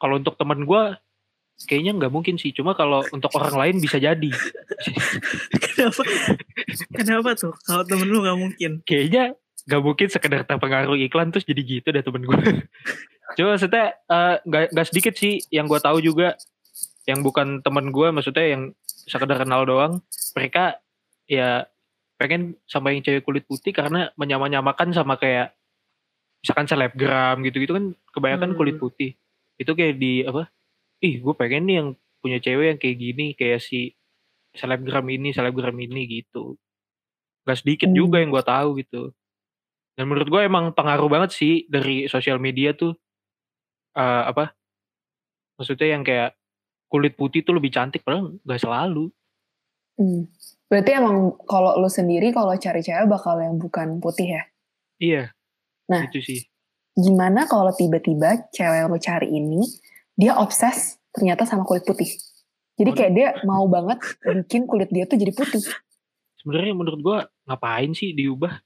[0.00, 0.82] kalau untuk teman gue
[1.68, 4.32] kayaknya nggak mungkin sih cuma kalau untuk orang lain bisa jadi
[5.60, 6.02] Kenapa?
[6.96, 7.52] Kenapa tuh?
[7.68, 8.70] Kalau temen lu nggak mungkin.
[8.88, 9.36] kayaknya
[9.68, 12.40] nggak mungkin sekedar terpengaruh iklan terus jadi gitu deh temen gue
[13.36, 16.32] cuma maksudnya eh, nggak nggak sedikit sih yang gue tahu juga
[17.04, 18.72] yang bukan temen gue maksudnya yang
[19.10, 19.98] sekedar kenal doang.
[20.38, 20.78] Mereka
[21.26, 21.66] ya
[22.16, 25.56] pengen sama yang cewek kulit putih karena menyamanyamakan sama kayak
[26.40, 28.58] misalkan selebgram gitu-gitu kan kebanyakan Hmm.
[28.58, 29.18] kulit putih.
[29.60, 30.48] Itu kayak di apa
[31.02, 31.88] ih gue pengen nih yang
[32.20, 33.92] punya cewek yang kayak gini kayak si
[34.56, 36.56] selebgram ini selebgram ini gitu.
[37.44, 37.96] Gak sedikit Hmm.
[37.98, 39.02] juga yang gue tahu gitu.
[39.96, 42.96] Dan menurut gue emang pengaruh banget sih dari sosial media tuh.
[43.96, 44.54] Eh, apa
[45.58, 46.39] maksudnya yang kayak
[46.90, 49.08] kulit putih tuh lebih cantik padahal gak selalu
[50.00, 50.32] Hmm.
[50.72, 54.42] Berarti emang kalau lu sendiri kalau cari cewek bakal yang bukan putih ya?
[54.96, 55.24] iya
[55.92, 56.08] Nah.
[56.08, 56.40] itu sih
[56.96, 59.60] Gimana kalau tiba-tiba cewek yang lu cari ini
[60.16, 62.08] dia obses ternyata sama kulit putih?
[62.80, 65.60] Jadi kayak dia mau banget bikin kulit dia tuh jadi putih.
[66.40, 68.64] sebenarnya menurut gue ngapain sih diubah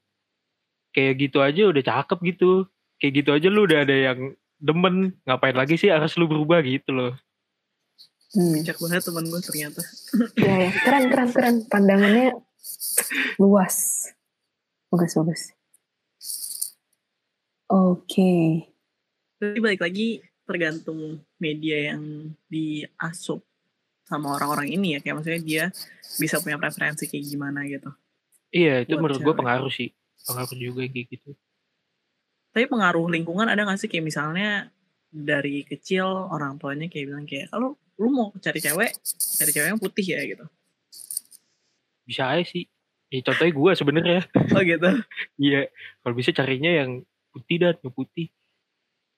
[0.95, 2.71] kayak gitu aja udah cakep gitu
[3.03, 4.19] kayak gitu aja lu udah ada yang
[4.63, 7.13] demen ngapain lagi sih harus lu berubah gitu loh
[8.35, 8.53] Hmm.
[8.59, 9.83] Bijak banget temen gue ternyata.
[10.35, 10.71] Ya, ya.
[10.83, 11.57] Keren, keren, keren.
[11.71, 12.35] Pandangannya
[13.39, 14.11] luas.
[14.91, 15.43] Bagus, bagus.
[17.71, 18.67] Oke.
[19.39, 23.41] Tapi balik lagi tergantung media yang diasup
[24.05, 24.99] sama orang-orang ini ya.
[25.01, 25.65] Kayak maksudnya dia
[26.19, 27.91] bisa punya preferensi kayak gimana gitu.
[28.55, 29.91] iya itu Buat menurut gue pengaruh sih
[30.25, 31.31] pengaruh juga kayak gitu
[32.55, 34.71] Tapi pengaruh lingkungan ada gak sih kayak misalnya
[35.11, 38.91] dari kecil orang tuanya kayak bilang kayak kalau lu mau cari cewek,
[39.39, 40.45] cari cewek yang putih ya gitu.
[42.05, 42.69] bisa aja sih.
[43.09, 44.21] Ya, contohnya gue sebenarnya.
[44.53, 44.91] Oh gitu.
[45.47, 45.71] iya.
[46.03, 48.29] Kalau bisa carinya yang putih dan yang putih.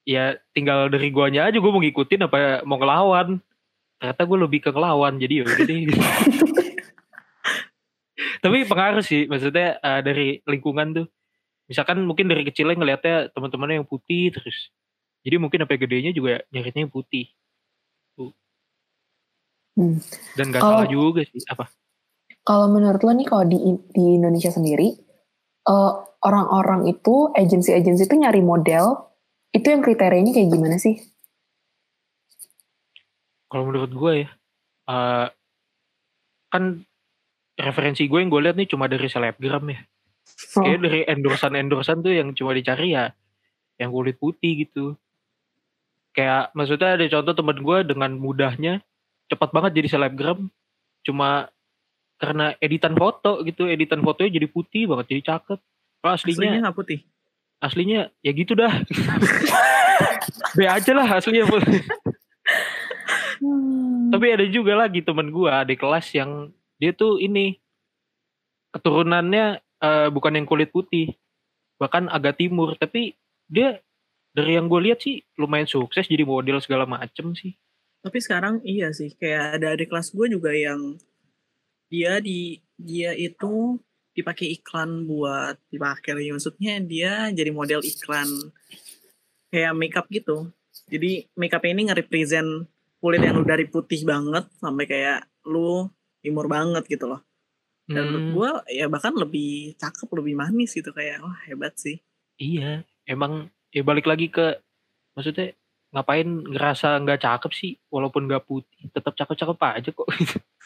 [0.06, 3.42] Ya tinggal dari guanya aja gue mau ngikutin apa mau ngelawan.
[3.98, 5.80] Ternyata gue lebih ke ngelawan jadi ya udah deh.
[8.44, 11.06] Tapi pengaruh sih maksudnya eh, dari lingkungan tuh.
[11.66, 14.70] Misalkan mungkin dari kecilnya ngelihatnya teman-temannya yang putih terus.
[15.26, 17.26] Jadi mungkin sampai gedenya juga nyarinya yang putih.
[19.76, 20.00] Hmm.
[20.34, 21.68] dan gak Kalau- salah juga sih apa
[22.40, 23.58] Kalau menurut lo nih kalau di,
[23.90, 24.94] di Indonesia sendiri,
[25.66, 29.02] eh, orang-orang itu, agensi-agensi itu nyari model,
[29.50, 30.94] itu yang kriterianya kayak gimana sih?
[33.46, 34.30] kalau menurut gue ya
[34.86, 35.26] eh,
[36.48, 36.64] kan
[37.56, 39.80] referensi gue yang gue lihat nih cuma dari selebgram ya
[40.58, 40.66] Oh.
[40.66, 43.14] kayak dari endorsan endorsan tuh yang cuma dicari ya
[43.78, 44.98] yang kulit putih gitu
[46.10, 48.82] kayak maksudnya ada contoh temen gue dengan mudahnya
[49.26, 50.50] cepat banget jadi selebgram.
[51.02, 51.50] Cuma
[52.16, 55.58] karena editan foto gitu editan fotonya jadi putih banget jadi cakep.
[56.00, 56.98] Kalau Aslinya aslinya nggak putih.
[57.56, 58.72] aslinya ya gitu dah.
[60.56, 61.44] Be aja lah aslinya
[63.36, 64.08] Hmm.
[64.08, 66.48] tapi ada juga lagi temen gua di kelas yang
[66.80, 67.60] dia tuh ini
[68.72, 71.12] keturunannya eh, bukan yang kulit putih
[71.76, 72.72] bahkan agak timur.
[72.80, 73.12] Tapi
[73.44, 73.76] dia
[74.32, 77.56] dari yang gue lihat sih lumayan sukses jadi model segala macem sih
[78.06, 80.80] Tapi sekarang iya sih, kayak ada adik kelas gue juga yang
[81.90, 83.78] dia di dia itu
[84.16, 88.28] dipakai iklan buat dipakai lagi maksudnya dia jadi model iklan
[89.52, 90.36] kayak makeup gitu.
[90.92, 92.48] Jadi makeup ini nge-represent
[93.02, 95.90] kulit yang lu dari putih banget sampai kayak lu
[96.22, 97.20] timur banget gitu loh.
[97.94, 101.96] Dan menurut Hmm, gue ya bahkan lebih cakep, lebih manis gitu kayak wah hebat sih.
[102.40, 103.32] iya emang
[103.72, 104.60] ya balik lagi ke
[105.16, 105.52] maksudnya
[105.96, 110.08] ngapain ngerasa nggak cakep sih walaupun nggak putih tetap cakep-cakep aja kok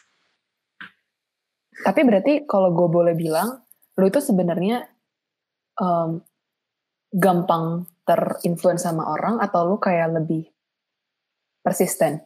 [1.81, 3.65] Tapi berarti kalau gue boleh bilang,
[3.97, 4.85] lo itu sebenarnya
[5.81, 6.21] em,
[7.11, 10.45] gampang terinfluence sama orang atau lu kayak lebih
[11.65, 12.21] persisten?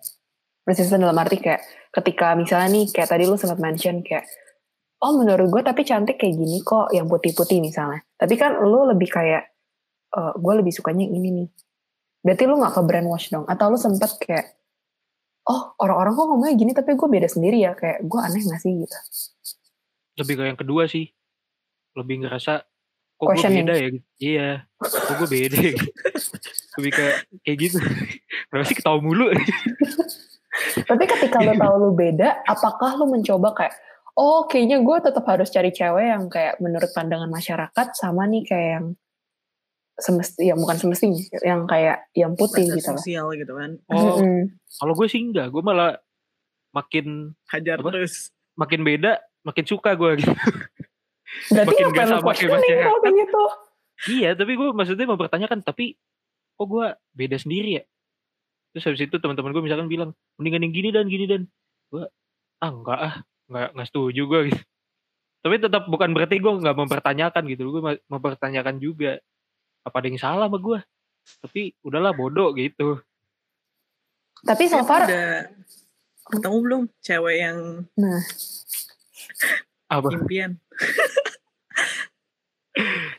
[0.65, 1.63] Persisten dalam arti kayak
[1.93, 4.25] ketika misalnya nih kayak tadi lu sempat mention kayak
[5.05, 8.03] oh menurut gue tapi cantik kayak gini kok yang putih-putih misalnya.
[8.17, 9.55] Tapi kan lu lebih kayak
[10.15, 11.49] "Eh, gue lebih sukanya yang ini nih.
[12.25, 13.45] Berarti lu nggak ke brainwash dong?
[13.45, 14.57] Atau lu sempet kayak
[15.45, 17.77] oh orang-orang kok ngomongnya gini tapi gue beda sendiri ya.
[17.77, 18.73] Kayak gue aneh gak sih?
[18.81, 18.99] Gitu.
[20.15, 21.13] lebih ke yang kedua sih.
[21.93, 22.65] Lebih ngerasa
[23.21, 23.89] kok gue beda ya?
[23.93, 24.07] Gitu.
[24.25, 24.49] iya.
[24.81, 25.73] Kok gue beda ya?
[25.77, 25.87] Gitu.
[26.81, 27.05] lebih ke
[27.45, 27.79] kayak gitu.
[28.49, 29.29] Kenapa sih ketawa mulu?
[30.89, 33.75] Tapi ketika lo tahu lo beda, apakah lo mencoba kayak,
[34.15, 38.71] oh kayaknya gue tetap harus cari cewek yang kayak menurut pandangan masyarakat sama nih kayak
[38.79, 38.87] yang
[39.95, 43.79] semesti, ya bukan semestinya, yang kayak yang putih Proses gitu sosial gitu kan.
[43.95, 44.51] oh Mm-mm.
[44.83, 45.95] kalau gue sih enggak gue malah
[46.75, 47.95] makin Hajar Apa?
[47.95, 48.35] terus.
[48.59, 50.35] makin beda makin suka gue gitu
[51.51, 53.43] Berarti Makin gak sama kalau kayak gitu?
[54.15, 55.99] iya tapi gue maksudnya mempertanyakan tapi
[56.55, 57.85] kok gue beda sendiri ya
[58.75, 61.43] terus habis itu teman-teman gue misalkan bilang mendingan yang gini dan gini dan
[61.91, 62.05] gue
[62.63, 63.15] ah enggak ah
[63.51, 64.63] enggak enggak setuju gue gitu
[65.47, 69.19] tapi tetap bukan berarti gue nggak mempertanyakan gitu gue mempertanyakan juga
[69.85, 70.81] apa ada yang salah sama gue
[71.45, 73.01] tapi udahlah bodoh gitu
[74.45, 75.49] Tapi so far, udah
[76.29, 77.59] ketemu belum cewek yang
[77.97, 78.21] nah,
[79.89, 80.61] apa impian?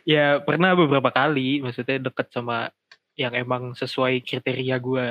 [0.06, 2.70] ya pernah beberapa kali maksudnya deket sama
[3.18, 5.08] yang emang sesuai kriteria gue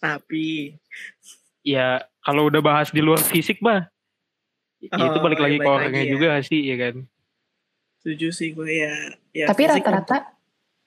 [0.00, 0.78] Tapi
[1.64, 3.88] ya kalau udah bahas di luar fisik mah
[4.84, 6.10] Ya, itu balik Oh, lagi ya ke orangnya ya.
[6.12, 7.08] juga sih ya kan.
[8.04, 8.92] Setuju sih gue ya.
[9.32, 10.33] ya Tapi rata-rata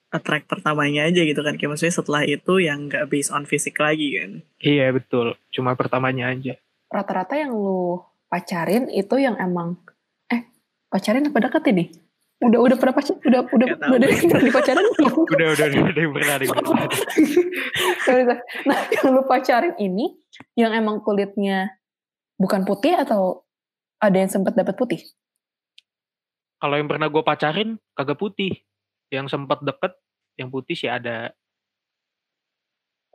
[0.08, 1.56] attract pertamanya aja gitu kan.
[1.60, 4.30] Kayak maksudnya setelah itu yang nggak based on fisik lagi kan.
[4.60, 5.36] Iya betul.
[5.52, 6.56] Cuma pertamanya aja.
[6.88, 8.00] rata-rata yang lu
[8.32, 9.76] pacarin itu yang emang
[10.32, 10.48] eh
[10.88, 11.84] pacarin apa deket ini?
[12.40, 15.12] Udah udah pernah pacar udah udah udah dari pernah dipacarin belum?
[15.28, 16.88] Udah udah udah yang ada yang pernah.
[18.64, 20.16] Nah yang lu pacarin ini
[20.56, 21.76] yang emang kulitnya
[22.40, 23.44] bukan putih atau
[23.98, 25.02] ada yang sempat dapat putih?
[26.58, 28.62] Kalau yang pernah gue pacarin kagak putih.
[29.08, 29.92] Yang sempat deket
[30.38, 31.32] yang putih sih ada.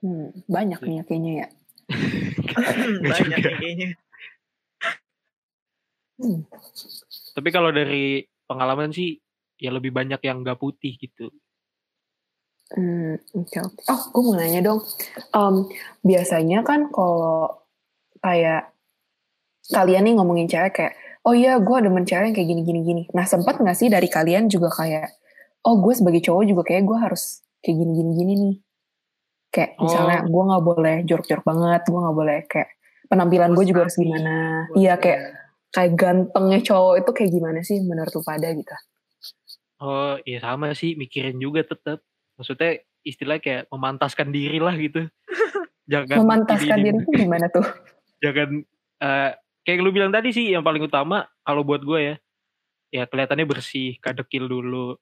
[0.03, 1.47] Hmm, banyak nih ya kayaknya ya.
[3.11, 3.89] Banyak kayaknya.
[6.19, 6.45] Hmm.
[7.33, 9.17] Tapi kalau dari pengalaman sih
[9.57, 11.31] ya lebih banyak yang nggak putih gitu.
[12.73, 13.81] Hmm, oke oke.
[13.87, 14.81] Oh, gue mau nanya dong.
[15.35, 15.55] Em,
[16.01, 17.63] biasanya kan kalau
[18.23, 18.71] kayak
[19.69, 23.03] kalian nih ngomongin cewek kayak, oh iya gue demen cewek yang kayak gini gini gini.
[23.13, 25.11] Nah sempat nggak sih dari kalian juga kayak,
[25.64, 28.55] oh gue sebagai cowok juga kayak gue harus kayak gini gini gini nih.
[29.53, 30.30] Kayak misalnya Oh.
[30.30, 32.70] gue nggak boleh jorok-jorok banget, gue nggak boleh kayak
[33.07, 34.36] penampilan gue juga harus gimana.
[34.76, 35.20] Iya kayak
[35.74, 38.76] kayak gantengnya cowok itu kayak gimana sih menurut lu pada gitu?
[39.84, 42.01] Oh iya sama sih mikirin juga tetap.
[42.36, 45.05] Maksudnya istilah kayak memantaskan diri lah gitu.
[45.91, 47.66] Jangan Memantaskan diri itu gimana tuh?
[48.24, 48.64] jangan
[49.03, 49.32] eh,
[49.68, 52.16] kayak lu bilang tadi sih yang paling utama kalau buat gue ya
[52.88, 54.95] ya kelihatannya bersih gak dekil dulu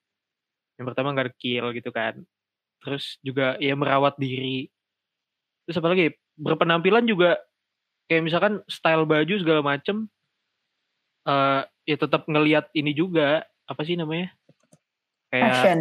[0.82, 2.18] yang pertama gak dekil gitu kan
[2.82, 4.66] terus juga ya merawat diri
[5.62, 7.38] terus apa lagi berpenampilan juga
[8.10, 10.10] kayak misalkan style baju segala macem
[11.22, 14.34] eh ya tetap ngelihat ini juga apa sih namanya
[15.30, 15.80] kayak Fashion.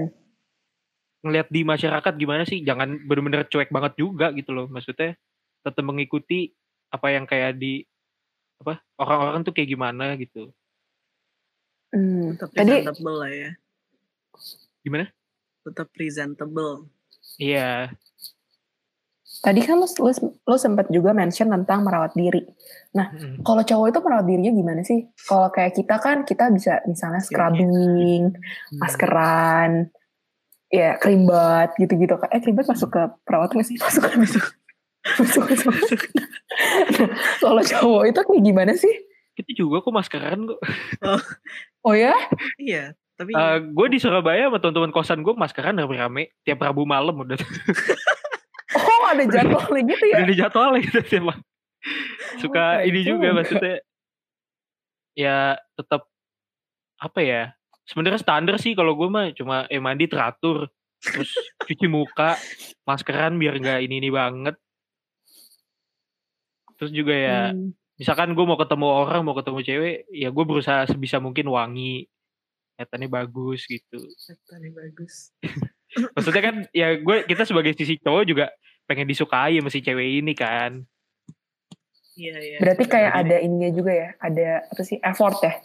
[1.26, 5.18] ngelihat di masyarakat gimana sih jangan bener-bener cuek banget juga gitu loh maksudnya
[5.66, 6.54] tetap mengikuti
[6.94, 7.82] apa yang kayak di
[8.62, 10.54] apa orang-orang tuh kayak gimana gitu
[11.92, 12.40] Hmm.
[12.40, 13.52] Tetap Tadi lah ya.
[14.82, 15.10] Gimana
[15.62, 16.90] Tetap presentable.
[17.38, 17.94] iya
[19.42, 22.46] Tadi kan lu, lu, lu sempat juga mention tentang merawat diri.
[22.94, 23.42] Mm.
[23.42, 25.10] Kalau cowok itu merawat dirinya gimana sih?
[25.26, 28.38] Kalau kayak kita kan kita bisa misalnya scrubbing,
[28.78, 29.90] maskeran,
[30.70, 32.22] ya krimbat gitu-gitu.
[32.30, 33.82] Eh krimbat masuk ke perawat nggak sih?
[33.82, 34.46] Masuk kan masuk.
[35.18, 35.70] masuk masuk.
[35.74, 36.00] masuk.
[37.02, 37.10] Nah,
[37.42, 38.94] Kalau cowok itu kayak gimana sih?
[39.32, 40.60] kita juga kok maskeran kok
[41.82, 42.14] Oh ya?
[42.62, 42.94] Iya.
[43.22, 43.32] Tapi
[43.70, 47.38] gue di Surabaya sama teman-teman kosan gue maskeran rame-rame tiap Rabu malam udah.
[48.72, 50.16] Oh ada jadwalnya gitu ya?
[50.24, 51.40] udah dijadwalin gitu emang.
[52.40, 53.84] Suka Oh, ini juga maksudnya.
[55.12, 56.08] Ya tetap
[56.96, 57.42] apa ya
[57.84, 60.72] sebenarnya standar sih kalau gue mah cuma eh mandi teratur
[61.04, 62.40] terus cuci muka
[62.88, 64.56] maskeran biar nggak ini ini banget.
[66.80, 67.76] Terus juga ya Hmm.
[68.00, 72.08] misalkan gue mau ketemu orang mau ketemu cewek ya gue berusaha sebisa mungkin wangi
[72.82, 74.02] kelihatannya bagus gitu
[74.50, 75.30] Tadi bagus.
[76.18, 78.46] maksudnya kan ya gue kita sebagai sisi cowok juga
[78.90, 80.82] pengen disukai sama si cewek ini kan
[82.12, 82.58] Iya, iya.
[82.60, 84.10] Berarti kayak ada ininya juga ya?
[84.20, 85.00] Ada apa sih?
[85.00, 85.56] Effort ya?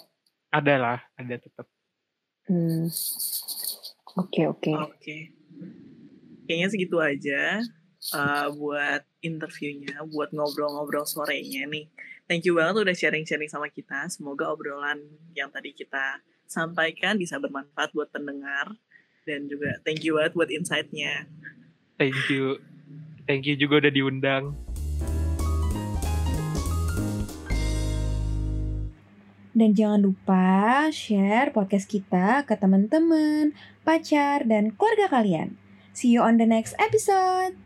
[0.54, 1.66] ada lah ada tetap
[2.46, 2.86] Hmm.
[4.14, 4.70] Oke oke.
[4.70, 5.34] Oke.
[6.46, 7.58] Kayaknya segitu aja
[8.14, 11.90] uh, buat interviewnya, buat ngobrol-ngobrol sorenya nih.
[12.30, 14.06] Thank you banget udah sharing-sharing sama kita.
[14.14, 15.02] Semoga obrolan
[15.34, 18.74] yang tadi kita sampaikan bisa bermanfaat buat pendengar.
[19.26, 21.26] Dan juga thank you banget buat insight-nya.
[21.98, 22.60] thank you
[23.24, 24.54] thank you juga udah diundang
[29.56, 33.56] Dan jangan lupa share podcast kita ke teman-teman,
[33.88, 35.56] pacar, dan keluarga kalian.
[35.96, 37.56] See you on the next episode.